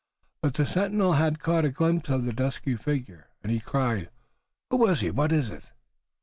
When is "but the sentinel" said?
0.41-1.13